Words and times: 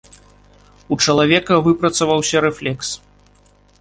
У 0.95 0.97
чалавека 1.05 1.59
выпрацаваўся 1.67 2.37
рэфлекс. 2.47 2.87